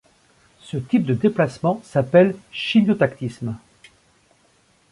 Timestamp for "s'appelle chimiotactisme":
1.83-3.55